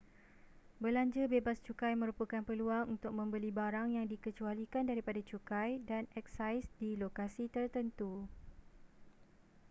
[0.83, 6.89] belanja bebas cukai merupakan peluang untuk membeli barang yang dikecualikan daripada cukai dan eksais di
[7.03, 8.11] lokasi tertentu